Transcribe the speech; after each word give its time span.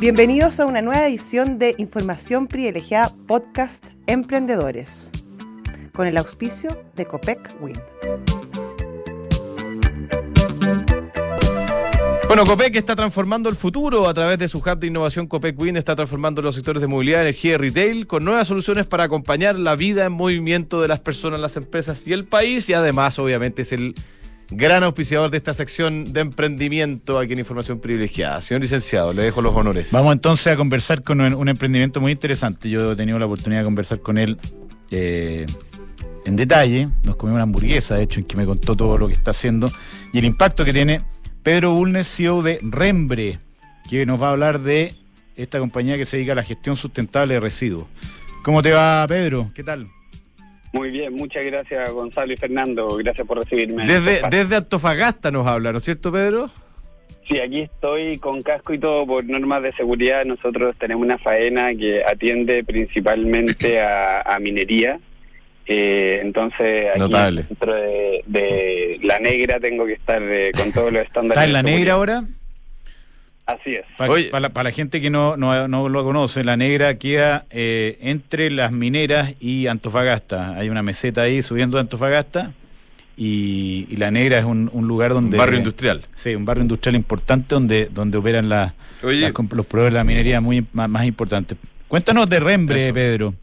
Bienvenidos 0.00 0.60
a 0.60 0.66
una 0.66 0.80
nueva 0.80 1.08
edición 1.08 1.58
de 1.58 1.74
Información 1.76 2.46
Privilegiada 2.46 3.12
Podcast 3.26 3.84
Emprendedores, 4.06 5.10
con 5.92 6.06
el 6.06 6.16
auspicio 6.16 6.80
de 6.94 7.04
Copec 7.04 7.52
Wind. 7.60 7.80
Bueno, 12.28 12.44
Copec 12.44 12.76
está 12.76 12.94
transformando 12.94 13.48
el 13.48 13.56
futuro 13.56 14.06
a 14.06 14.14
través 14.14 14.38
de 14.38 14.46
su 14.46 14.58
hub 14.58 14.78
de 14.78 14.86
innovación 14.86 15.26
Copec 15.26 15.58
Wind, 15.60 15.78
está 15.78 15.96
transformando 15.96 16.42
los 16.42 16.54
sectores 16.54 16.80
de 16.80 16.86
movilidad, 16.86 17.22
energía 17.22 17.54
y 17.54 17.56
retail 17.56 18.06
con 18.06 18.24
nuevas 18.24 18.46
soluciones 18.46 18.86
para 18.86 19.02
acompañar 19.02 19.58
la 19.58 19.74
vida 19.74 20.04
en 20.04 20.12
movimiento 20.12 20.80
de 20.80 20.86
las 20.86 21.00
personas, 21.00 21.40
las 21.40 21.56
empresas 21.56 22.06
y 22.06 22.12
el 22.12 22.24
país 22.24 22.68
y 22.68 22.74
además 22.74 23.18
obviamente 23.18 23.62
es 23.62 23.72
el 23.72 23.96
gran 24.50 24.82
auspiciador 24.82 25.30
de 25.30 25.36
esta 25.36 25.52
sección 25.52 26.12
de 26.12 26.20
emprendimiento 26.20 27.18
aquí 27.18 27.34
en 27.34 27.40
Información 27.40 27.80
Privilegiada. 27.80 28.40
Señor 28.40 28.62
licenciado, 28.62 29.12
le 29.12 29.22
dejo 29.22 29.42
los 29.42 29.54
honores. 29.54 29.92
Vamos 29.92 30.12
entonces 30.12 30.52
a 30.52 30.56
conversar 30.56 31.02
con 31.02 31.20
un, 31.20 31.48
emprendimiento 31.48 32.00
muy 32.00 32.12
interesante. 32.12 32.70
Yo 32.70 32.92
he 32.92 32.96
tenido 32.96 33.18
la 33.18 33.26
oportunidad 33.26 33.60
de 33.60 33.64
conversar 33.64 34.00
con 34.00 34.16
él 34.18 34.38
eh, 34.90 35.46
en 36.24 36.36
detalle. 36.36 36.88
Nos 37.02 37.16
comimos 37.16 37.36
una 37.36 37.42
hamburguesa, 37.44 37.96
de 37.96 38.04
hecho, 38.04 38.20
en 38.20 38.26
que 38.26 38.36
me 38.36 38.46
contó 38.46 38.76
todo 38.76 38.96
lo 38.96 39.06
que 39.06 39.14
está 39.14 39.32
haciendo 39.32 39.70
y 40.12 40.18
el 40.18 40.24
impacto 40.24 40.64
que 40.64 40.72
tiene 40.72 41.02
Pedro 41.42 41.72
Bulnes, 41.74 42.08
CEO 42.08 42.42
de 42.42 42.58
Rembre, 42.62 43.38
que 43.88 44.06
nos 44.06 44.20
va 44.20 44.28
a 44.28 44.30
hablar 44.30 44.60
de 44.60 44.94
esta 45.36 45.58
compañía 45.58 45.96
que 45.96 46.04
se 46.04 46.16
dedica 46.16 46.32
a 46.32 46.36
la 46.36 46.42
gestión 46.42 46.74
sustentable 46.76 47.34
de 47.34 47.40
residuos. 47.40 47.86
¿Cómo 48.42 48.62
te 48.62 48.72
va, 48.72 49.04
Pedro? 49.06 49.50
¿Qué 49.54 49.62
tal? 49.62 49.88
Muy 50.72 50.90
bien, 50.90 51.14
muchas 51.14 51.44
gracias 51.44 51.90
Gonzalo 51.92 52.32
y 52.32 52.36
Fernando, 52.36 52.88
gracias 52.98 53.26
por 53.26 53.38
recibirme. 53.38 53.86
Desde, 53.86 54.20
desde 54.30 54.56
Antofagasta 54.56 55.30
nos 55.30 55.46
habla, 55.46 55.72
¿no 55.72 55.78
es 55.78 55.84
cierto, 55.84 56.12
Pedro? 56.12 56.50
Sí, 57.28 57.38
aquí 57.40 57.60
estoy 57.60 58.18
con 58.18 58.42
casco 58.42 58.72
y 58.72 58.78
todo 58.78 59.06
por 59.06 59.24
normas 59.26 59.62
de 59.62 59.72
seguridad. 59.74 60.24
Nosotros 60.24 60.74
tenemos 60.78 61.04
una 61.04 61.18
faena 61.18 61.74
que 61.74 62.02
atiende 62.02 62.64
principalmente 62.64 63.80
a, 63.80 64.22
a 64.22 64.38
minería. 64.38 64.98
Eh, 65.66 66.20
entonces, 66.22 66.86
aquí 66.90 66.98
Notable. 67.00 67.42
dentro 67.46 67.74
de, 67.74 68.22
de 68.26 68.98
la 69.02 69.18
negra 69.18 69.60
tengo 69.60 69.84
que 69.84 69.92
estar 69.92 70.22
eh, 70.22 70.52
con 70.56 70.72
todos 70.72 70.90
los 70.90 71.02
estándares. 71.02 71.36
¿Está 71.36 71.44
en 71.44 71.52
la 71.52 71.62
negra 71.62 71.92
ahora? 71.92 72.24
Así 73.48 73.70
es. 73.70 73.84
Para, 73.96 74.12
Oye. 74.12 74.30
la, 74.30 74.50
para 74.50 74.64
la 74.68 74.72
gente 74.72 75.00
que 75.00 75.08
no, 75.08 75.36
no, 75.38 75.66
no 75.68 75.88
lo 75.88 76.04
conoce, 76.04 76.44
la 76.44 76.56
negra 76.58 76.98
queda 76.98 77.46
eh, 77.50 77.96
entre 78.02 78.50
las 78.50 78.72
mineras 78.72 79.34
y 79.40 79.66
Antofagasta. 79.68 80.54
Hay 80.56 80.68
una 80.68 80.82
meseta 80.82 81.22
ahí 81.22 81.40
subiendo 81.40 81.78
de 81.78 81.80
Antofagasta 81.80 82.52
y, 83.16 83.86
y 83.88 83.96
la 83.96 84.10
negra 84.10 84.38
es 84.38 84.44
un, 84.44 84.68
un 84.72 84.86
lugar 84.86 85.14
donde... 85.14 85.38
Barrio 85.38 85.58
industrial. 85.58 86.02
Sí, 86.14 86.34
un 86.34 86.44
barrio 86.44 86.60
industrial 86.62 86.94
importante 86.94 87.54
donde, 87.54 87.86
donde 87.86 88.18
operan 88.18 88.50
la- 88.50 88.74
Oye. 89.02 89.20
las 89.22 89.32
comp- 89.32 89.54
los 89.54 89.64
proveedores 89.64 89.94
de 89.94 89.98
la 90.00 90.04
minería 90.04 90.40
muy, 90.42 90.64
más, 90.74 90.88
más 90.90 91.06
importantes. 91.06 91.56
Cuéntanos 91.88 92.28
de 92.28 92.40
Rembre, 92.40 92.84
Eso. 92.84 92.94
Pedro. 92.94 93.34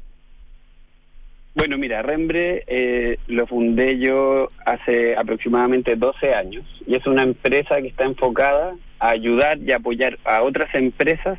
Bueno, 1.55 1.77
mira, 1.77 2.01
Rembre 2.01 2.63
eh, 2.67 3.17
lo 3.27 3.47
fundé 3.47 3.97
yo 3.97 4.49
hace 4.65 5.15
aproximadamente 5.15 5.95
12 5.95 6.33
años 6.33 6.63
y 6.85 6.95
es 6.95 7.07
una 7.07 7.23
empresa 7.23 7.81
que 7.81 7.87
está 7.87 8.03
enfocada 8.03 8.75
a 8.99 9.09
ayudar 9.09 9.57
y 9.59 9.71
apoyar 9.71 10.17
a 10.23 10.41
otras 10.41 10.73
empresas 10.75 11.37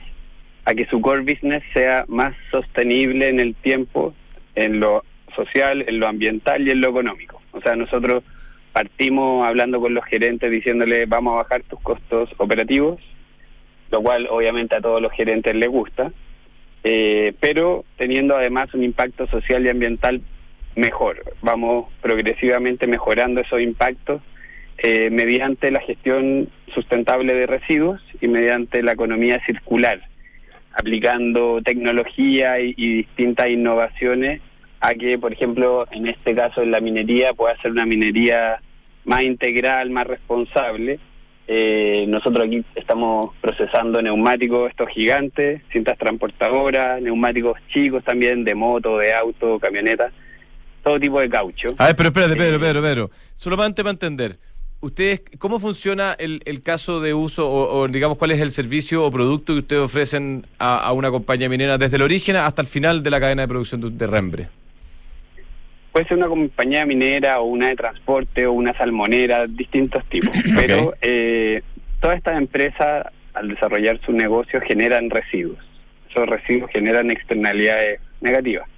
a 0.64 0.74
que 0.74 0.86
su 0.86 1.00
core 1.00 1.22
business 1.22 1.62
sea 1.72 2.04
más 2.08 2.34
sostenible 2.50 3.28
en 3.28 3.40
el 3.40 3.54
tiempo, 3.54 4.14
en 4.54 4.80
lo 4.80 5.04
social, 5.34 5.84
en 5.86 6.00
lo 6.00 6.08
ambiental 6.08 6.66
y 6.66 6.70
en 6.70 6.80
lo 6.80 6.88
económico. 6.88 7.40
O 7.52 7.60
sea, 7.60 7.76
nosotros 7.76 8.24
partimos 8.72 9.46
hablando 9.46 9.80
con 9.80 9.94
los 9.94 10.04
gerentes 10.04 10.50
diciéndole 10.50 11.06
vamos 11.06 11.34
a 11.34 11.36
bajar 11.42 11.62
tus 11.62 11.80
costos 11.80 12.30
operativos, 12.38 13.00
lo 13.90 14.02
cual 14.02 14.26
obviamente 14.30 14.74
a 14.74 14.80
todos 14.80 15.00
los 15.00 15.12
gerentes 15.12 15.54
les 15.54 15.68
gusta 15.68 16.12
eh, 16.88 17.32
pero 17.40 17.84
teniendo 17.96 18.36
además 18.36 18.72
un 18.72 18.84
impacto 18.84 19.26
social 19.26 19.66
y 19.66 19.70
ambiental 19.70 20.20
mejor. 20.76 21.20
Vamos 21.42 21.92
progresivamente 22.00 22.86
mejorando 22.86 23.40
esos 23.40 23.60
impactos 23.60 24.22
eh, 24.78 25.10
mediante 25.10 25.72
la 25.72 25.80
gestión 25.80 26.48
sustentable 26.76 27.34
de 27.34 27.46
residuos 27.46 28.00
y 28.20 28.28
mediante 28.28 28.82
la 28.82 28.92
economía 28.92 29.40
circular, 29.46 29.98
aplicando 30.72 31.60
tecnología 31.64 32.60
y, 32.60 32.74
y 32.76 32.88
distintas 32.98 33.48
innovaciones 33.50 34.40
a 34.80 34.94
que, 34.94 35.18
por 35.18 35.32
ejemplo, 35.32 35.86
en 35.90 36.06
este 36.06 36.34
caso 36.34 36.62
en 36.62 36.70
la 36.70 36.80
minería 36.80 37.32
pueda 37.32 37.60
ser 37.62 37.72
una 37.72 37.86
minería 37.86 38.60
más 39.04 39.22
integral, 39.22 39.90
más 39.90 40.06
responsable, 40.06 41.00
eh, 41.48 42.04
nosotros 42.08 42.46
aquí 42.46 42.64
estamos 42.74 43.26
procesando 43.40 44.02
neumáticos, 44.02 44.68
estos 44.68 44.88
gigantes, 44.88 45.62
cintas 45.72 45.96
transportadoras, 45.96 47.00
neumáticos 47.00 47.58
chicos 47.72 48.02
también, 48.04 48.44
de 48.44 48.54
moto, 48.54 48.98
de 48.98 49.14
auto, 49.14 49.58
camioneta, 49.60 50.10
todo 50.82 50.98
tipo 50.98 51.20
de 51.20 51.28
caucho. 51.28 51.74
A 51.78 51.86
ver, 51.86 51.96
pero 51.96 52.08
espérate, 52.08 52.36
Pedro, 52.36 52.56
Eh, 52.56 52.60
Pedro, 52.60 52.82
Pedro. 52.82 53.10
Solamente 53.34 53.82
para 53.82 53.92
entender. 53.92 54.38
¿Ustedes 54.86 55.22
cómo 55.38 55.58
funciona 55.58 56.14
el, 56.18 56.40
el 56.44 56.62
caso 56.62 57.00
de 57.00 57.12
uso 57.12 57.50
o, 57.50 57.80
o, 57.80 57.88
digamos 57.88 58.18
cuál 58.18 58.30
es 58.30 58.40
el 58.40 58.50
servicio 58.50 59.04
o 59.04 59.10
producto 59.10 59.52
que 59.52 59.58
ustedes 59.58 59.82
ofrecen 59.82 60.46
a, 60.58 60.78
a 60.78 60.92
una 60.92 61.10
compañía 61.10 61.48
minera 61.48 61.76
desde 61.76 61.96
el 61.96 62.02
origen 62.02 62.36
hasta 62.36 62.62
el 62.62 62.68
final 62.68 63.02
de 63.02 63.10
la 63.10 63.18
cadena 63.20 63.42
de 63.42 63.48
producción 63.48 63.80
de, 63.80 63.90
de 63.90 64.06
Rembre? 64.06 64.48
Puede 65.92 66.06
ser 66.06 66.18
una 66.18 66.28
compañía 66.28 66.86
minera 66.86 67.40
o 67.40 67.44
una 67.44 67.68
de 67.68 67.74
transporte 67.76 68.46
o 68.46 68.52
una 68.52 68.72
salmonera, 68.76 69.46
distintos 69.46 70.04
tipos. 70.06 70.30
Pero 70.54 70.94
eh, 71.00 71.62
todas 72.00 72.18
estas 72.18 72.36
empresas, 72.36 73.06
al 73.34 73.48
desarrollar 73.48 73.98
su 74.04 74.12
negocio, 74.12 74.60
generan 74.60 75.10
residuos. 75.10 75.58
Esos 76.10 76.28
residuos 76.28 76.70
generan 76.70 77.10
externalidades 77.10 78.00
negativas. 78.20 78.68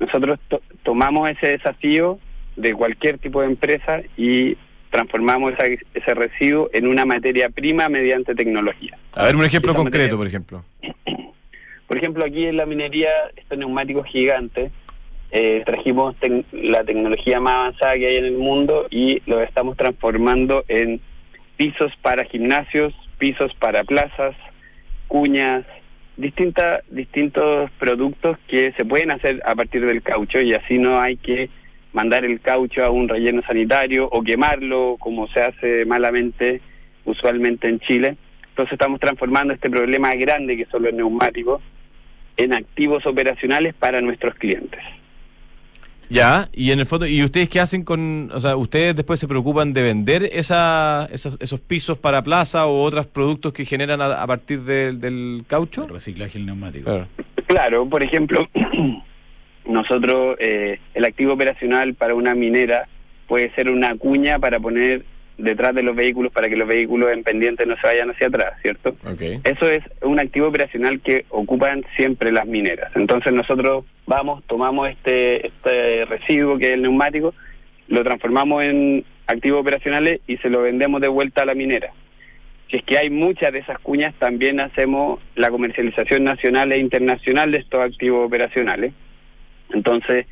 Nosotros 0.00 0.38
to- 0.48 0.62
tomamos 0.84 1.28
ese 1.28 1.48
desafío 1.48 2.18
de 2.56 2.72
cualquier 2.72 3.18
tipo 3.18 3.40
de 3.40 3.48
empresa 3.48 4.00
y 4.16 4.56
transformamos 4.90 5.52
esa- 5.54 5.66
ese 5.94 6.14
residuo 6.14 6.70
en 6.72 6.86
una 6.86 7.04
materia 7.04 7.48
prima 7.48 7.88
mediante 7.88 8.34
tecnología. 8.34 8.96
A 9.12 9.24
ver, 9.24 9.36
un 9.36 9.44
ejemplo 9.44 9.72
Esa 9.72 9.78
concreto, 9.82 10.16
materia- 10.16 10.16
por 10.16 10.26
ejemplo. 10.26 10.64
por 11.86 11.96
ejemplo, 11.96 12.24
aquí 12.24 12.46
en 12.46 12.56
la 12.56 12.66
minería, 12.66 13.10
estos 13.36 13.58
neumáticos 13.58 14.06
gigantes, 14.06 14.70
eh, 15.30 15.62
trajimos 15.66 16.16
tec- 16.20 16.44
la 16.52 16.84
tecnología 16.84 17.38
más 17.40 17.54
avanzada 17.54 17.94
que 17.96 18.06
hay 18.06 18.16
en 18.16 18.24
el 18.24 18.38
mundo 18.38 18.86
y 18.90 19.22
lo 19.26 19.42
estamos 19.42 19.76
transformando 19.76 20.64
en 20.68 21.00
pisos 21.56 21.92
para 22.02 22.24
gimnasios, 22.24 22.94
pisos 23.18 23.52
para 23.54 23.84
plazas, 23.84 24.34
cuñas, 25.06 25.64
distintas, 26.16 26.82
distintos 26.90 27.70
productos 27.78 28.38
que 28.48 28.72
se 28.76 28.84
pueden 28.84 29.10
hacer 29.10 29.42
a 29.44 29.54
partir 29.54 29.84
del 29.84 30.02
caucho 30.02 30.40
y 30.40 30.54
así 30.54 30.78
no 30.78 31.00
hay 31.00 31.16
que 31.16 31.48
mandar 31.92 32.24
el 32.24 32.40
caucho 32.40 32.84
a 32.84 32.90
un 32.90 33.08
relleno 33.08 33.42
sanitario 33.42 34.08
o 34.10 34.22
quemarlo 34.22 34.96
como 34.98 35.26
se 35.28 35.40
hace 35.40 35.84
malamente 35.86 36.60
usualmente 37.04 37.68
en 37.68 37.80
Chile. 37.80 38.16
Entonces 38.50 38.72
estamos 38.74 39.00
transformando 39.00 39.54
este 39.54 39.70
problema 39.70 40.14
grande 40.16 40.56
que 40.56 40.66
son 40.66 40.82
los 40.82 40.92
neumáticos 40.92 41.62
en 42.36 42.52
activos 42.54 43.06
operacionales 43.06 43.74
para 43.74 44.00
nuestros 44.00 44.34
clientes. 44.34 44.80
Ya, 46.10 46.48
y 46.54 46.70
en 46.70 46.80
el 46.80 46.86
fondo, 46.86 47.06
¿y 47.06 47.22
ustedes 47.22 47.50
qué 47.50 47.60
hacen 47.60 47.82
con, 47.84 48.30
o 48.32 48.40
sea, 48.40 48.56
ustedes 48.56 48.96
después 48.96 49.20
se 49.20 49.28
preocupan 49.28 49.74
de 49.74 49.82
vender 49.82 50.30
esa, 50.32 51.06
esos, 51.12 51.36
esos 51.38 51.60
pisos 51.60 51.98
para 51.98 52.22
plaza 52.22 52.66
o 52.66 52.80
otros 52.82 53.06
productos 53.06 53.52
que 53.52 53.66
generan 53.66 54.00
a, 54.00 54.22
a 54.22 54.26
partir 54.26 54.62
del- 54.62 54.98
del 55.00 55.44
caucho? 55.46 55.84
El 55.84 55.90
reciclaje 55.90 56.38
del 56.38 56.46
neumático. 56.46 56.84
Claro. 56.86 57.08
Claro, 57.46 57.86
por 57.88 58.02
ejemplo, 58.02 58.46
nosotros, 59.68 60.36
eh, 60.40 60.80
el 60.94 61.04
activo 61.04 61.34
operacional 61.34 61.94
para 61.94 62.14
una 62.14 62.34
minera 62.34 62.88
puede 63.26 63.54
ser 63.54 63.70
una 63.70 63.94
cuña 63.96 64.38
para 64.38 64.58
poner 64.58 65.04
detrás 65.36 65.74
de 65.74 65.82
los 65.82 65.94
vehículos 65.94 66.32
para 66.32 66.48
que 66.48 66.56
los 66.56 66.66
vehículos 66.66 67.12
en 67.12 67.22
pendiente 67.22 67.64
no 67.64 67.76
se 67.76 67.86
vayan 67.86 68.10
hacia 68.10 68.26
atrás, 68.26 68.54
¿cierto? 68.60 68.96
Ok. 69.04 69.20
Eso 69.44 69.70
es 69.70 69.84
un 70.02 70.18
activo 70.18 70.48
operacional 70.48 71.00
que 71.00 71.26
ocupan 71.28 71.84
siempre 71.96 72.32
las 72.32 72.46
mineras. 72.46 72.90
Entonces 72.96 73.32
nosotros 73.32 73.84
vamos, 74.06 74.42
tomamos 74.46 74.88
este, 74.90 75.46
este 75.46 76.04
residuo 76.06 76.58
que 76.58 76.68
es 76.68 76.74
el 76.74 76.82
neumático, 76.82 77.34
lo 77.86 78.02
transformamos 78.02 78.64
en 78.64 79.04
activos 79.26 79.60
operacionales 79.60 80.20
y 80.26 80.38
se 80.38 80.50
lo 80.50 80.62
vendemos 80.62 81.00
de 81.00 81.08
vuelta 81.08 81.42
a 81.42 81.46
la 81.46 81.54
minera. 81.54 81.92
Si 82.70 82.78
es 82.78 82.84
que 82.84 82.98
hay 82.98 83.08
muchas 83.08 83.52
de 83.52 83.60
esas 83.60 83.78
cuñas, 83.78 84.14
también 84.18 84.60
hacemos 84.60 85.20
la 85.36 85.50
comercialización 85.50 86.24
nacional 86.24 86.72
e 86.72 86.78
internacional 86.78 87.50
de 87.50 87.58
estos 87.58 87.82
activos 87.82 88.26
operacionales. 88.26 88.92
Entonces, 89.72 90.26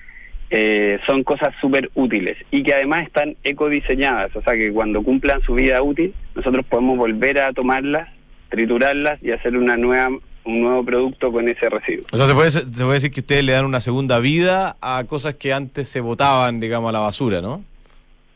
eh, 0.51 0.99
son 1.07 1.25
cosas 1.25 1.55
súper 1.61 1.91
útiles 1.95 2.37
y 2.51 2.63
que 2.63 2.73
además 2.75 3.03
están 3.05 3.37
ecodiseñadas, 3.43 4.35
o 4.37 4.43
sea 4.43 4.55
que 4.55 4.73
cuando 4.73 5.03
cumplan 5.03 5.41
su 5.43 5.55
vida 5.55 5.83
útil, 5.83 6.15
nosotros 6.37 6.65
podemos 6.67 6.97
volver 6.97 7.41
a 7.41 7.53
tomarlas, 7.53 8.09
triturarlas 8.49 9.21
y 9.23 9.33
hacer 9.33 9.57
una 9.57 9.77
nueva 9.77 10.11
un 10.45 10.61
nuevo 10.61 10.85
producto 10.85 11.33
con 11.33 11.49
ese 11.49 11.69
residuo. 11.69 12.05
O 12.13 12.17
sea, 12.17 12.29
se 12.29 12.33
puede, 12.35 12.51
se 12.53 12.63
puede 12.63 12.93
decir 12.93 13.11
que 13.11 13.19
ustedes 13.19 13.43
le 13.45 13.51
dan 13.51 13.65
una 13.65 13.81
segunda 13.81 14.21
vida 14.21 14.77
a 14.81 15.03
cosas 15.03 15.35
que 15.35 15.53
antes 15.53 15.89
se 15.89 16.01
botaban, 16.01 16.61
digamos, 16.61 16.91
a 16.91 16.93
la 16.93 17.01
basura, 17.01 17.41
¿no? 17.41 17.65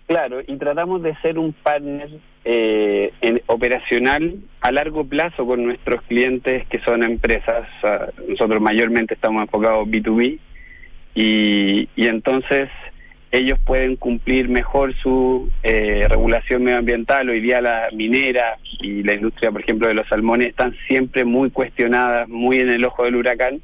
Claro, 0.09 0.41
y 0.45 0.57
tratamos 0.57 1.05
de 1.05 1.15
ser 1.23 1.39
un 1.39 1.53
partner 1.53 2.09
eh, 2.45 3.13
en- 3.21 3.41
operacional 3.47 4.35
a 4.61 4.73
largo 4.73 5.05
plazo 5.05 5.47
con 5.47 5.65
nuestros 5.65 6.03
clientes 6.03 6.67
que 6.67 6.81
son 6.81 7.05
empresas. 7.05 7.69
nosotros 8.29 8.61
mayormente 8.61 9.15
estamos 9.15 9.43
enfocados 9.43 9.87
B2B 9.87 10.41
y, 11.15 11.89
y 11.97 12.07
entonces 12.07 12.69
ellos 13.33 13.59
pueden 13.65 13.97
cumplir 13.97 14.49
mejor 14.49 14.95
su 15.03 15.51
eh, 15.63 16.07
regulación 16.09 16.65
medioambiental. 16.65 17.29
Hoy 17.29 17.41
día 17.41 17.61
la 17.61 17.89
minera 17.93 18.59
y 18.81 19.03
la 19.03 19.15
industria, 19.15 19.53
por 19.53 19.61
ejemplo, 19.61 19.87
de 19.87 19.95
los 19.95 20.09
salmones 20.09 20.49
están 20.49 20.75
siempre 20.89 21.25
muy 21.25 21.51
cuestionadas, 21.51 22.29
muy 22.29 22.59
en 22.59 22.71
el 22.71 22.85
ojo 22.85 23.05
del 23.05 23.17
huracán 23.17 23.61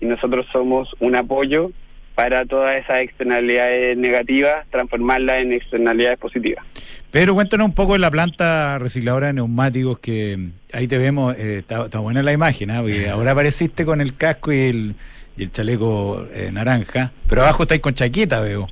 y 0.00 0.06
nosotros 0.06 0.46
somos 0.52 0.88
un 0.98 1.14
apoyo 1.14 1.70
para 2.16 2.44
todas 2.44 2.76
esas 2.76 2.98
externalidades 2.98 3.96
negativas, 3.96 4.66
transformarlas 4.70 5.42
en 5.42 5.52
externalidades 5.52 6.18
positivas. 6.18 6.64
Pero 7.10 7.34
cuéntanos 7.34 7.66
un 7.66 7.74
poco 7.74 7.94
de 7.94 8.00
la 8.00 8.10
planta 8.10 8.78
recicladora 8.78 9.28
de 9.28 9.34
neumáticos 9.34 9.98
que 10.00 10.50
ahí 10.72 10.86
te 10.88 10.98
vemos, 10.98 11.36
eh, 11.38 11.58
está, 11.58 11.98
buena 11.98 12.22
la 12.22 12.32
imagen, 12.32 12.70
¿ah? 12.70 12.82
ahora 13.12 13.32
apareciste 13.32 13.84
con 13.84 14.00
el 14.00 14.16
casco 14.16 14.52
y 14.52 14.58
el, 14.58 14.94
y 15.36 15.42
el 15.44 15.52
chaleco 15.52 16.26
eh, 16.32 16.50
naranja, 16.52 17.12
pero 17.28 17.42
abajo 17.42 17.64
estáis 17.64 17.80
con 17.80 17.94
chaqueta, 17.94 18.40
veo. 18.40 18.68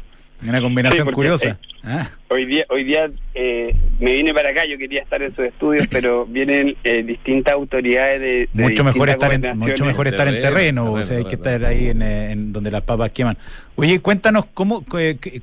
Una 0.46 0.60
combinación 0.60 1.10
curiosa. 1.12 1.50
Eh, 1.50 1.56
ah. 1.84 2.08
Hoy 2.28 2.46
día, 2.46 2.64
hoy 2.68 2.84
día 2.84 3.08
eh, 3.34 3.74
me 4.00 4.12
vine 4.12 4.34
para 4.34 4.50
acá, 4.50 4.64
yo 4.64 4.76
quería 4.76 5.02
estar 5.02 5.22
en 5.22 5.34
sus 5.36 5.44
estudios, 5.44 5.86
pero 5.88 6.26
vienen 6.26 6.76
eh, 6.82 7.02
distintas 7.04 7.54
autoridades 7.54 8.20
de... 8.20 8.48
mucho, 8.52 8.82
mejor 8.82 9.08
estar 9.08 9.32
en, 9.32 9.58
mucho 9.58 9.84
mejor 9.84 10.08
estar 10.08 10.26
en 10.26 10.40
terreno, 10.40 10.92
o 10.92 11.02
sea, 11.02 11.18
hay 11.18 11.24
que 11.24 11.36
estar 11.36 11.64
ahí 11.64 11.88
en, 11.88 12.52
donde 12.52 12.70
las 12.70 12.82
papas 12.82 13.10
queman. 13.10 13.36
Oye, 13.76 14.00
cuéntanos 14.00 14.46
cómo, 14.52 14.84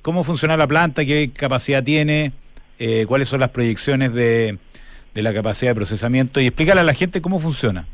cómo 0.01 0.24
funciona 0.24 0.57
la 0.57 0.68
planta, 0.68 1.06
qué 1.06 1.31
capacidad 1.33 1.83
tiene, 1.83 2.33
cuáles 3.07 3.30
son 3.30 3.39
las 3.39 3.50
proyecciones 3.50 4.13
de, 4.13 4.57
de 5.13 5.21
la 5.24 5.33
capacidad 5.33 5.71
de 5.71 5.75
procesamiento 5.75 6.42
y 6.42 6.48
explícale 6.48 6.81
a 6.81 6.83
la 6.83 6.94
gente 6.94 7.21
cómo 7.21 7.39
funciona. 7.39 7.86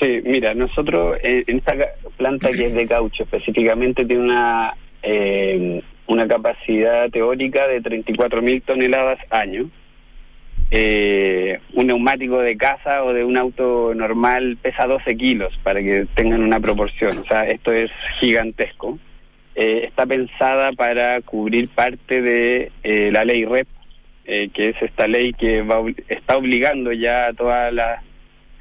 Sí, 0.00 0.20
mira, 0.24 0.54
nosotros 0.54 1.18
en 1.22 1.58
esta 1.58 1.74
planta 2.16 2.50
que 2.50 2.64
es 2.64 2.74
de 2.74 2.86
caucho 2.86 3.22
específicamente 3.22 4.04
tiene 4.04 4.24
una 4.24 4.74
eh, 5.02 5.82
una 6.06 6.28
capacidad 6.28 7.10
teórica 7.10 7.66
de 7.66 7.82
34.000 7.82 8.62
toneladas 8.64 9.18
año. 9.30 9.70
Eh, 10.70 11.60
un 11.74 11.86
neumático 11.86 12.40
de 12.40 12.56
casa 12.56 13.04
o 13.04 13.12
de 13.12 13.24
un 13.24 13.36
auto 13.36 13.94
normal 13.94 14.58
pesa 14.60 14.86
12 14.86 15.16
kilos, 15.16 15.52
para 15.62 15.80
que 15.80 16.06
tengan 16.14 16.42
una 16.42 16.60
proporción. 16.60 17.18
O 17.18 17.24
sea, 17.24 17.42
esto 17.42 17.72
es 17.72 17.90
gigantesco. 18.20 18.98
Eh, 19.54 19.82
está 19.84 20.04
pensada 20.04 20.72
para 20.72 21.20
cubrir 21.20 21.68
parte 21.68 22.20
de 22.20 22.72
eh, 22.82 23.10
la 23.12 23.24
ley 23.24 23.44
REP, 23.44 23.68
que 24.24 24.70
es 24.70 24.82
esta 24.82 25.06
ley 25.06 25.32
que 25.34 25.62
va, 25.62 25.82
está 26.08 26.38
obligando 26.38 26.92
ya 26.92 27.26
a 27.26 27.32
todas 27.34 27.72
las 27.72 28.02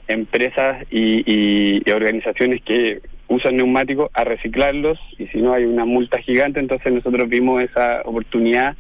empresas 0.08 0.86
y 0.92 1.90
organizaciones 1.92 2.62
que 2.62 3.02
usan 3.28 3.58
neumáticos 3.58 4.10
a 4.14 4.24
reciclarlos 4.24 5.00
y 5.18 5.28
si 5.28 5.40
no 5.40 5.54
hay 5.54 5.66
una 5.66 5.86
multa 5.86 6.20
gigante, 6.20 6.60
entonces 6.60 6.92
nosotros 6.92 7.28
vimos 7.30 7.62
esa 7.64 8.02
oportunidad 8.06 8.76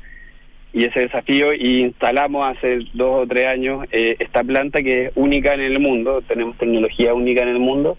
y 0.73 0.85
ese 0.85 1.01
desafío 1.01 1.53
y 1.53 1.81
instalamos 1.81 2.55
hace 2.57 2.79
dos 2.93 3.23
o 3.23 3.27
tres 3.27 3.47
años 3.47 3.85
eh, 3.91 4.15
esta 4.19 4.43
planta 4.43 4.81
que 4.81 5.05
es 5.05 5.11
única 5.15 5.53
en 5.53 5.61
el 5.61 5.79
mundo, 5.79 6.21
tenemos 6.27 6.57
tecnología 6.57 7.13
única 7.13 7.43
en 7.43 7.49
el 7.49 7.59
mundo, 7.59 7.97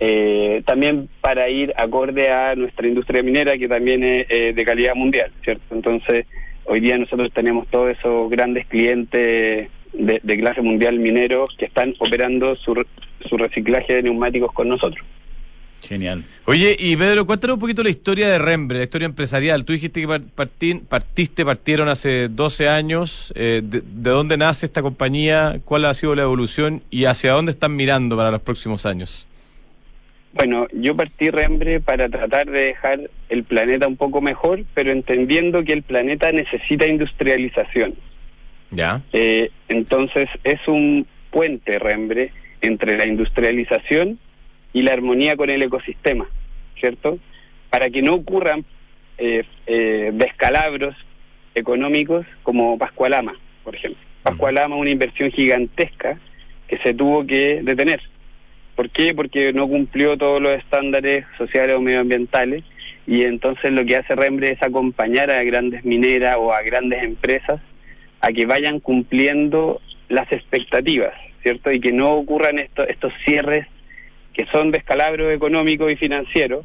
eh, 0.00 0.62
también 0.66 1.08
para 1.20 1.48
ir 1.48 1.72
acorde 1.76 2.30
a 2.30 2.54
nuestra 2.54 2.86
industria 2.86 3.22
minera 3.22 3.58
que 3.58 3.68
también 3.68 4.04
es 4.04 4.26
eh, 4.28 4.52
de 4.54 4.64
calidad 4.64 4.94
mundial, 4.94 5.32
¿cierto? 5.42 5.74
Entonces, 5.74 6.26
hoy 6.64 6.80
día 6.80 6.98
nosotros 6.98 7.32
tenemos 7.32 7.66
todos 7.68 7.96
esos 7.96 8.30
grandes 8.30 8.66
clientes 8.66 9.68
de, 9.94 10.20
de 10.22 10.38
clase 10.38 10.62
mundial 10.62 10.98
mineros 10.98 11.54
que 11.58 11.66
están 11.66 11.94
operando 11.98 12.56
su, 12.56 12.84
su 13.28 13.36
reciclaje 13.36 13.94
de 13.94 14.02
neumáticos 14.04 14.52
con 14.52 14.68
nosotros. 14.68 15.04
Genial. 15.86 16.24
Oye, 16.46 16.76
y 16.78 16.96
Pedro, 16.96 17.26
cuéntanos 17.26 17.54
un 17.54 17.60
poquito 17.60 17.82
la 17.82 17.90
historia 17.90 18.28
de 18.28 18.38
Rembre, 18.38 18.78
la 18.78 18.84
historia 18.84 19.06
empresarial. 19.06 19.64
Tú 19.64 19.74
dijiste 19.74 20.00
que 20.00 20.20
partiste, 20.88 21.44
partieron 21.44 21.88
hace 21.88 22.28
12 22.28 22.68
años. 22.68 23.32
Eh, 23.36 23.60
de, 23.62 23.82
dónde 23.84 24.36
nace 24.36 24.66
esta 24.66 24.82
compañía? 24.82 25.60
¿Cuál 25.64 25.84
ha 25.84 25.94
sido 25.94 26.14
la 26.14 26.22
evolución? 26.22 26.82
¿Y 26.90 27.04
hacia 27.04 27.32
dónde 27.32 27.52
están 27.52 27.76
mirando 27.76 28.16
para 28.16 28.30
los 28.30 28.40
próximos 28.40 28.86
años? 28.86 29.26
Bueno, 30.32 30.66
yo 30.72 30.96
partí 30.96 31.30
Rembre 31.30 31.80
para 31.80 32.08
tratar 32.08 32.50
de 32.50 32.60
dejar 32.60 33.10
el 33.28 33.44
planeta 33.44 33.86
un 33.86 33.96
poco 33.96 34.20
mejor, 34.20 34.64
pero 34.74 34.90
entendiendo 34.90 35.62
que 35.64 35.74
el 35.74 35.82
planeta 35.82 36.32
necesita 36.32 36.86
industrialización. 36.86 37.94
Ya. 38.74 39.02
Eh, 39.12 39.50
entonces, 39.68 40.28
es 40.42 40.60
un 40.66 41.06
puente 41.30 41.78
Rembre 41.78 42.32
entre 42.60 42.96
la 42.96 43.06
industrialización 43.06 44.18
y 44.72 44.82
la 44.82 44.92
armonía 44.92 45.36
con 45.36 45.50
el 45.50 45.62
ecosistema, 45.62 46.26
¿cierto? 46.78 47.18
Para 47.70 47.90
que 47.90 48.02
no 48.02 48.14
ocurran 48.14 48.64
eh, 49.18 49.44
eh, 49.66 50.10
descalabros 50.14 50.96
económicos 51.54 52.26
como 52.42 52.78
Pascualama, 52.78 53.34
por 53.62 53.74
ejemplo. 53.74 54.02
Pascualama, 54.22 54.76
una 54.76 54.90
inversión 54.90 55.30
gigantesca 55.30 56.18
que 56.66 56.78
se 56.78 56.94
tuvo 56.94 57.26
que 57.26 57.60
detener. 57.62 58.00
¿Por 58.74 58.90
qué? 58.90 59.14
Porque 59.14 59.52
no 59.52 59.68
cumplió 59.68 60.16
todos 60.16 60.40
los 60.40 60.58
estándares 60.58 61.24
sociales 61.38 61.76
o 61.76 61.80
medioambientales 61.80 62.64
y 63.06 63.22
entonces 63.22 63.70
lo 63.70 63.84
que 63.84 63.96
hace 63.96 64.16
Rembre 64.16 64.50
es 64.50 64.62
acompañar 64.62 65.30
a 65.30 65.44
grandes 65.44 65.84
mineras 65.84 66.36
o 66.38 66.52
a 66.52 66.62
grandes 66.62 67.02
empresas 67.04 67.60
a 68.24 68.32
que 68.32 68.46
vayan 68.46 68.80
cumpliendo 68.80 69.82
las 70.08 70.30
expectativas, 70.32 71.12
¿cierto? 71.42 71.70
Y 71.70 71.78
que 71.78 71.92
no 71.92 72.14
ocurran 72.14 72.58
estos, 72.58 72.88
estos 72.88 73.12
cierres 73.26 73.66
que 74.32 74.46
son 74.46 74.70
descalabro 74.70 75.30
económico 75.30 75.90
y 75.90 75.96
financiero, 75.96 76.64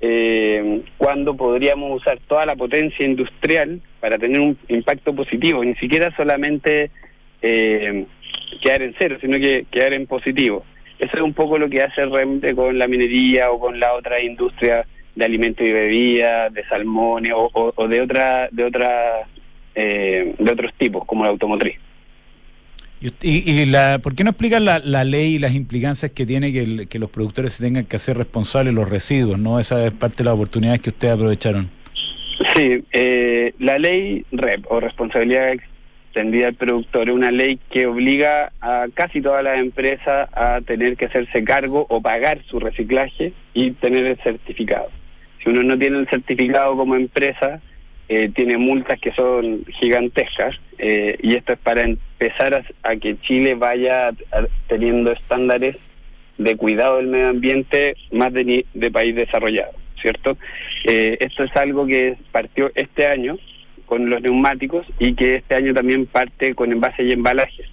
eh, 0.00 0.82
cuando 0.96 1.36
podríamos 1.36 2.00
usar 2.00 2.18
toda 2.26 2.46
la 2.46 2.56
potencia 2.56 3.04
industrial 3.04 3.82
para 4.00 4.18
tener 4.18 4.40
un 4.40 4.56
impacto 4.68 5.14
positivo, 5.14 5.62
ni 5.62 5.74
siquiera 5.76 6.14
solamente 6.16 6.90
eh, 7.42 8.06
quedar 8.62 8.82
en 8.82 8.94
cero, 8.98 9.18
sino 9.20 9.38
que 9.38 9.66
quedar 9.70 9.92
en 9.92 10.06
positivo. 10.06 10.64
Eso 10.98 11.16
es 11.16 11.22
un 11.22 11.34
poco 11.34 11.58
lo 11.58 11.68
que 11.68 11.82
hace 11.82 12.06
REMTE 12.06 12.54
con 12.54 12.78
la 12.78 12.88
minería 12.88 13.50
o 13.50 13.60
con 13.60 13.78
la 13.78 13.92
otra 13.92 14.22
industria 14.22 14.86
de 15.14 15.24
alimentos 15.24 15.66
y 15.66 15.70
bebidas, 15.70 16.52
de 16.52 16.64
salmones 16.64 17.32
o, 17.34 17.88
de 17.88 18.00
otra, 18.00 18.48
de 18.50 18.64
otra, 18.64 19.28
eh, 19.74 20.34
de 20.38 20.52
otros 20.52 20.72
tipos, 20.78 21.04
como 21.04 21.24
la 21.24 21.30
automotriz. 21.30 21.76
¿Y, 23.20 23.66
la, 23.66 23.98
por 23.98 24.14
qué 24.14 24.24
no 24.24 24.30
explican 24.30 24.64
la, 24.64 24.78
la, 24.78 25.04
ley 25.04 25.34
y 25.34 25.38
las 25.38 25.54
implicancias 25.54 26.12
que 26.12 26.24
tiene 26.24 26.54
que, 26.54 26.86
que, 26.86 26.98
los 26.98 27.10
productores 27.10 27.52
se 27.52 27.62
tengan 27.62 27.84
que 27.84 27.96
hacer 27.96 28.16
responsables 28.16 28.72
los 28.72 28.88
residuos? 28.88 29.38
¿no? 29.38 29.60
Esa 29.60 29.84
es 29.86 29.92
parte 29.92 30.18
de 30.18 30.24
las 30.24 30.34
oportunidades 30.34 30.80
que 30.80 30.88
ustedes 30.88 31.12
aprovecharon. 31.12 31.68
Sí, 32.54 32.82
eh, 32.92 33.52
la 33.58 33.78
ley 33.78 34.24
REP 34.32 34.64
o 34.70 34.80
responsabilidad 34.80 35.52
extendida 35.52 36.48
al 36.48 36.54
productor 36.54 37.08
es 37.08 37.14
una 37.14 37.30
ley 37.30 37.58
que 37.70 37.86
obliga 37.86 38.52
a 38.60 38.86
casi 38.94 39.20
todas 39.20 39.44
las 39.44 39.58
empresas 39.58 40.28
a 40.32 40.60
tener 40.64 40.96
que 40.96 41.06
hacerse 41.06 41.44
cargo 41.44 41.86
o 41.88 42.00
pagar 42.00 42.42
su 42.46 42.58
reciclaje 42.58 43.32
y 43.52 43.72
tener 43.72 44.06
el 44.06 44.16
certificado. 44.18 44.88
Si 45.42 45.50
uno 45.50 45.62
no 45.62 45.78
tiene 45.78 45.98
el 45.98 46.08
certificado 46.08 46.76
como 46.76 46.96
empresa, 46.96 47.60
eh, 48.08 48.28
tiene 48.34 48.58
multas 48.58 49.00
que 49.00 49.12
son 49.12 49.64
gigantescas 49.80 50.54
eh, 50.76 51.16
y 51.22 51.36
esto 51.36 51.54
es 51.54 51.58
para 51.58 51.82
empezar 51.82 52.62
a, 52.82 52.96
que 52.96 53.18
Chile 53.20 53.54
vaya 53.54 54.10
teniendo 54.66 55.12
estándares 55.12 55.78
de 56.36 56.54
cuidado 56.56 56.98
del 56.98 57.06
medio 57.06 57.28
ambiente 57.28 57.96
más 58.12 58.30
de, 58.34 58.66
de 58.74 58.90
país 58.90 59.14
desarrollado, 59.14 59.72
¿cierto? 60.02 60.36
Eh, 60.84 61.16
esto 61.20 61.44
es 61.44 61.56
algo 61.56 61.86
que 61.86 62.16
partió 62.30 62.70
este 62.74 63.06
año 63.06 63.38
con 63.86 64.10
los 64.10 64.20
neumáticos 64.20 64.86
y 64.98 65.14
que 65.14 65.36
este 65.36 65.54
año 65.54 65.72
también 65.72 66.04
parte 66.04 66.54
con 66.54 66.72
envases 66.72 67.06
y 67.06 67.12
embalajes. 67.12 67.68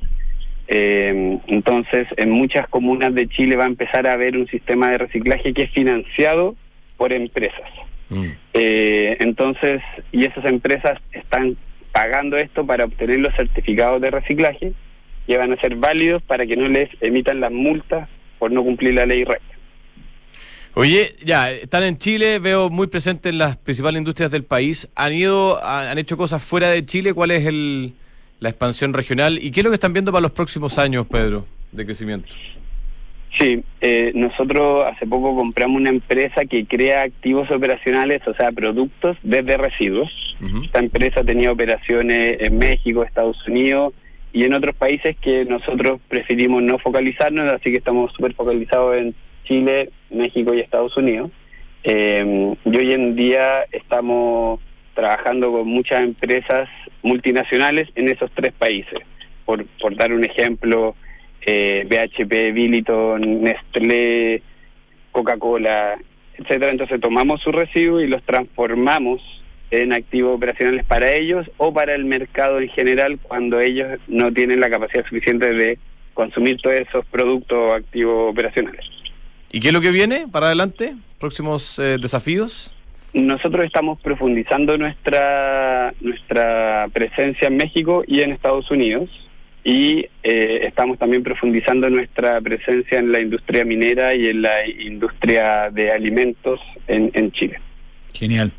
entonces, 0.68 2.08
en 2.16 2.32
muchas 2.32 2.70
comunas 2.70 3.14
de 3.14 3.28
Chile 3.28 3.58
va 3.58 3.66
a 3.66 3.68
empezar 3.68 4.08
a 4.08 4.14
haber 4.14 4.38
un 4.38 4.48
sistema 4.48 4.92
de 4.92 5.00
reciclaje 5.00 5.54
que 5.54 5.64
es 5.64 5.72
financiado 5.72 6.56
por 6.96 7.12
empresas. 7.12 7.81
Mm. 8.12 8.26
Eh, 8.54 9.18
entonces, 9.22 9.82
y 10.12 10.26
esas 10.26 10.46
empresas 10.46 11.00
están 11.14 11.58
pagando 11.92 12.38
esto 12.38 12.66
para 12.66 12.86
obtener 12.86 13.20
los 13.20 13.34
certificados 13.36 14.02
de 14.02 14.12
reciclaje 14.12 14.74
que 15.26 15.38
van 15.38 15.54
a 15.54 15.62
ser 15.62 15.76
válidos 15.76 16.22
para 16.24 16.46
que 16.46 16.56
no 16.56 16.68
les 16.68 16.90
emitan 17.00 17.40
las 17.40 17.52
multas 17.52 18.08
por 18.38 18.52
no 18.52 18.64
cumplir 18.64 18.94
la 18.94 19.06
ley 19.06 19.24
recta. 19.24 19.46
Oye, 20.74 21.16
ya, 21.24 21.52
están 21.52 21.84
en 21.84 21.98
Chile, 21.98 22.40
veo 22.40 22.70
muy 22.70 22.88
presentes 22.88 23.32
en 23.32 23.38
las 23.38 23.58
principales 23.58 24.00
industrias 24.00 24.32
del 24.32 24.44
país. 24.44 24.88
¿Han 24.96 25.14
ido, 25.14 25.64
han 25.64 25.98
hecho 25.98 26.16
cosas 26.16 26.42
fuera 26.42 26.70
de 26.70 26.86
Chile? 26.86 27.14
¿Cuál 27.14 27.32
es 27.32 27.46
el, 27.46 27.94
la 28.40 28.50
expansión 28.50 28.94
regional? 28.94 29.38
¿Y 29.42 29.52
qué 29.52 29.60
es 29.60 29.64
lo 29.66 29.70
que 29.70 29.76
están 29.76 29.92
viendo 29.92 30.12
para 30.12 30.22
los 30.22 30.32
próximos 30.32 30.78
años, 30.78 31.08
Pedro, 31.08 31.46
de 31.74 31.86
crecimiento? 31.86 32.34
Sí, 33.40 33.64
eh, 33.80 34.12
nosotros 34.14 34.86
hace 34.92 35.08
poco 35.08 35.36
compramos 35.36 35.80
una 35.80 35.90
empresa 35.90 36.44
que 36.46 36.66
crea 36.66 37.04
activos 37.04 37.50
operacionales, 37.50 38.22
o 38.28 38.34
sea, 38.34 38.52
productos 38.52 39.18
desde 39.24 39.58
residuos. 39.58 40.10
Esta 40.66 40.80
empresa 40.80 41.24
tenía 41.24 41.52
operaciones 41.52 42.38
en 42.40 42.58
México, 42.58 43.04
Estados 43.04 43.38
Unidos 43.48 43.94
y 44.34 44.44
en 44.44 44.54
otros 44.54 44.76
países 44.76 45.16
que 45.22 45.46
nosotros 45.46 46.00
preferimos 46.08 46.64
no 46.64 46.80
focalizarnos, 46.80 47.52
así 47.54 47.72
que 47.72 47.78
estamos 47.78 48.12
súper 48.14 48.34
focalizados 48.34 48.98
en 48.98 49.16
Chile, 49.44 49.92
México 50.10 50.54
y 50.54 50.60
Estados 50.60 50.98
Unidos. 50.98 51.32
Eh, 51.84 52.56
y 52.66 52.78
hoy 52.78 52.92
en 52.92 53.16
día 53.16 53.66
estamos 53.72 54.60
trabajando 54.94 55.52
con 55.52 55.68
muchas 55.68 56.02
empresas 56.02 56.70
multinacionales 57.02 57.88
en 57.96 58.10
esos 58.10 58.30
tres 58.32 58.52
países. 58.54 59.00
Por, 59.46 59.66
por 59.80 59.96
dar 59.96 60.12
un 60.14 60.24
ejemplo, 60.24 60.96
eh, 61.46 61.86
BHP, 61.90 62.54
Billiton, 62.54 63.44
Nestlé, 63.44 64.42
Coca-Cola, 65.12 65.98
etcétera. 66.38 66.72
Entonces 66.72 67.00
tomamos 67.00 67.42
sus 67.42 67.54
residuos 67.54 68.04
y 68.04 68.08
los 68.08 68.24
transformamos 68.24 69.22
en 69.72 69.94
activos 69.94 70.36
operacionales 70.36 70.86
para 70.86 71.14
ellos 71.14 71.50
o 71.58 71.74
para 71.74 71.96
el 71.96 72.06
mercado 72.06 72.60
en 72.60 72.68
general 72.70 73.20
cuando 73.20 73.60
ellos 73.60 74.00
no 74.08 74.32
tienen 74.34 74.60
la 74.60 74.70
capacidad 74.70 75.06
suficiente 75.06 75.54
de 75.54 75.80
consumir 76.14 76.58
todos 76.62 76.76
esos 76.76 77.06
productos 77.06 77.78
activos 77.78 78.32
operacionales. 78.32 78.86
¿Y 79.50 79.60
qué 79.60 79.70
es 79.70 79.74
lo 79.74 79.82
que 79.82 79.92
viene 79.92 80.28
para 80.30 80.48
adelante? 80.48 80.96
¿Próximos 81.20 81.80
eh, 81.80 81.98
desafíos? 82.02 82.76
Nosotros 83.14 83.66
estamos 83.66 84.00
profundizando 84.00 84.78
nuestra, 84.78 85.94
nuestra 86.00 86.88
presencia 86.94 87.48
en 87.48 87.58
México 87.58 88.04
y 88.08 88.22
en 88.22 88.32
Estados 88.32 88.70
Unidos 88.72 89.10
y 89.64 90.06
eh, 90.24 90.62
estamos 90.64 90.98
también 90.98 91.24
profundizando 91.24 91.90
nuestra 91.90 92.42
presencia 92.42 93.00
en 93.00 93.12
la 93.12 93.20
industria 93.20 93.64
minera 93.64 94.14
y 94.16 94.28
en 94.28 94.42
la 94.42 94.66
industria 94.68 95.70
de 95.70 95.92
alimentos 95.92 96.60
en, 96.88 97.12
en 97.14 97.32
Chile. 97.32 97.60
Genial. 98.14 98.52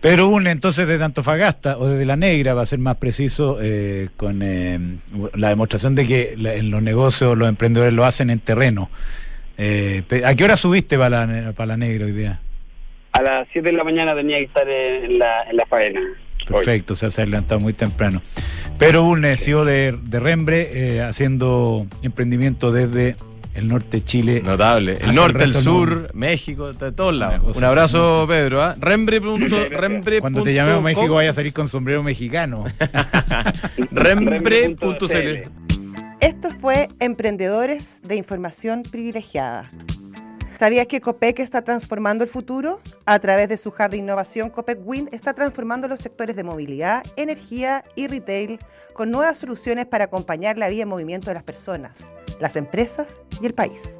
Pedro 0.00 0.28
Unle, 0.28 0.50
entonces 0.50 0.88
desde 0.88 1.04
Antofagasta 1.04 1.76
o 1.76 1.86
desde 1.86 2.06
La 2.06 2.16
Negra, 2.16 2.54
va 2.54 2.62
a 2.62 2.66
ser 2.66 2.78
más 2.78 2.96
preciso, 2.96 3.58
eh, 3.60 4.08
con 4.16 4.40
eh, 4.42 4.78
la 5.34 5.50
demostración 5.50 5.94
de 5.94 6.06
que 6.06 6.32
en 6.32 6.70
los 6.70 6.82
negocios 6.82 7.36
los 7.36 7.48
emprendedores 7.48 7.92
lo 7.92 8.04
hacen 8.04 8.30
en 8.30 8.40
terreno. 8.40 8.90
Eh, 9.58 10.02
¿A 10.24 10.34
qué 10.34 10.44
hora 10.44 10.56
subiste 10.56 10.96
para 10.96 11.26
la, 11.26 11.52
para 11.52 11.66
la 11.66 11.76
Negra 11.76 12.06
hoy 12.06 12.12
día? 12.12 12.40
A 13.12 13.22
las 13.22 13.46
7 13.52 13.70
de 13.70 13.76
la 13.76 13.84
mañana 13.84 14.14
tenía 14.14 14.38
que 14.38 14.44
estar 14.44 14.66
en 14.66 15.18
la, 15.18 15.42
en 15.50 15.56
la 15.56 15.66
faena. 15.66 16.00
Perfecto, 16.50 16.94
o 16.94 16.96
sea, 16.96 17.10
se 17.10 17.20
ha 17.20 17.24
adelantado 17.24 17.60
muy 17.60 17.72
temprano. 17.72 18.22
Pero 18.78 19.04
un 19.04 19.24
CEO 19.36 19.64
de, 19.64 19.98
de 20.02 20.20
Rembre 20.20 20.70
eh, 20.72 21.02
haciendo 21.02 21.86
emprendimiento 22.02 22.72
desde 22.72 23.16
el 23.54 23.66
norte 23.66 23.98
de 23.98 24.04
Chile. 24.04 24.42
Notable. 24.44 24.98
El 25.00 25.14
norte, 25.14 25.44
el, 25.44 25.54
sur, 25.54 26.10
México, 26.14 26.72
de 26.72 26.92
todos 26.92 27.14
lados. 27.14 27.56
Un 27.56 27.64
abrazo, 27.64 28.24
Pedro. 28.28 28.62
¿ah? 28.62 28.74
Rembre. 28.78 29.20
Rembre. 29.70 30.20
Cuando 30.20 30.42
te 30.42 30.54
llamemos 30.54 30.82
México, 30.82 31.14
vaya 31.14 31.30
a 31.30 31.34
salir 31.34 31.52
con 31.52 31.68
sombrero 31.68 32.02
mexicano. 32.02 32.64
Rembre.cl. 33.90 35.50
Esto 36.20 36.50
fue 36.60 36.88
Emprendedores 37.00 38.02
de 38.04 38.16
Información 38.16 38.82
Privilegiada. 38.82 39.70
¿Sabías 40.60 40.88
que 40.88 41.00
COPEC 41.00 41.38
está 41.38 41.62
transformando 41.62 42.22
el 42.22 42.28
futuro? 42.28 42.82
A 43.06 43.18
través 43.18 43.48
de 43.48 43.56
su 43.56 43.70
hub 43.70 43.88
de 43.88 43.96
innovación, 43.96 44.50
COPEC 44.50 44.78
Win 44.84 45.08
está 45.10 45.32
transformando 45.32 45.88
los 45.88 46.00
sectores 46.00 46.36
de 46.36 46.44
movilidad, 46.44 47.02
energía 47.16 47.82
y 47.94 48.08
retail 48.08 48.58
con 48.92 49.10
nuevas 49.10 49.38
soluciones 49.38 49.86
para 49.86 50.04
acompañar 50.04 50.58
la 50.58 50.68
vida 50.68 50.82
en 50.82 50.90
movimiento 50.90 51.30
de 51.30 51.34
las 51.34 51.44
personas, 51.44 52.10
las 52.40 52.56
empresas 52.56 53.22
y 53.40 53.46
el 53.46 53.54
país. 53.54 53.96